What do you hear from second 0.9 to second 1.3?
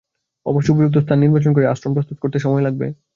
স্থান